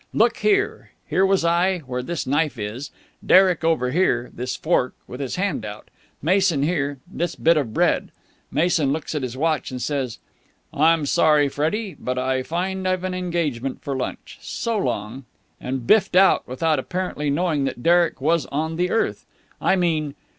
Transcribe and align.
Look 0.15 0.37
here. 0.37 0.89
Here 1.05 1.23
was 1.23 1.45
I, 1.45 1.77
where 1.85 2.01
this 2.01 2.25
knife 2.25 2.57
is. 2.57 2.89
Derek 3.23 3.63
over 3.63 3.91
here 3.91 4.31
this 4.33 4.55
fork 4.55 4.95
with 5.07 5.19
his 5.19 5.35
hand 5.35 5.63
out. 5.63 5.89
Mason 6.23 6.63
here 6.63 6.97
this 7.05 7.35
bit 7.35 7.55
of 7.55 7.71
bread. 7.71 8.11
Mason 8.49 8.91
looks 8.91 9.13
at 9.13 9.21
his 9.21 9.37
watch, 9.37 9.69
and 9.69 9.79
says 9.79 10.17
'I'm 10.73 11.05
sorry, 11.05 11.49
Freddie, 11.49 11.95
but 11.99 12.17
I 12.17 12.41
find 12.41 12.87
I've 12.87 13.03
an 13.03 13.13
engagement 13.13 13.83
for 13.83 13.95
lunch. 13.95 14.39
So 14.41 14.75
long!' 14.75 15.25
and 15.59 15.85
biffed 15.85 16.15
out, 16.15 16.47
without 16.47 16.79
apparently 16.79 17.29
knowing 17.29 17.65
that 17.65 17.83
Derek 17.83 18.19
was 18.19 18.47
on 18.47 18.77
the 18.77 18.89
earth. 18.89 19.27
I 19.61 19.75
mean...." 19.75 20.15